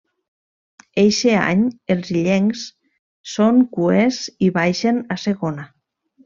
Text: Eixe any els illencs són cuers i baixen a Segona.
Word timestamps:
Eixe 1.01 1.35
any 1.41 1.61
els 1.95 2.09
illencs 2.15 2.63
són 3.35 3.61
cuers 3.77 4.23
i 4.49 4.51
baixen 4.57 5.05
a 5.19 5.21
Segona. 5.27 5.69